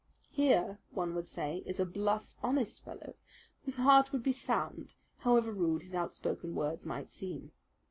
Here, 0.31 0.79
one 0.89 1.13
would 1.13 1.27
say, 1.27 1.61
is 1.67 1.79
a 1.79 1.85
bluff, 1.85 2.33
honest 2.41 2.83
fellow, 2.83 3.13
whose 3.63 3.75
heart 3.75 4.11
would 4.11 4.23
be 4.23 4.33
sound 4.33 4.95
however 5.19 5.51
rude 5.51 5.83
his 5.83 5.93
outspoken 5.93 6.55
words 6.55 6.87
might 6.87 7.11
seem. 7.11 7.51